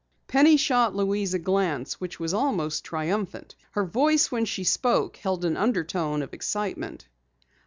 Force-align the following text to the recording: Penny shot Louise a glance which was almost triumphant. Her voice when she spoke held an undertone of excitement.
Penny 0.25 0.57
shot 0.57 0.95
Louise 0.95 1.35
a 1.35 1.37
glance 1.37 2.01
which 2.01 2.19
was 2.19 2.33
almost 2.33 2.83
triumphant. 2.83 3.53
Her 3.73 3.85
voice 3.85 4.31
when 4.31 4.45
she 4.45 4.63
spoke 4.63 5.15
held 5.17 5.45
an 5.45 5.55
undertone 5.55 6.23
of 6.23 6.33
excitement. 6.33 7.07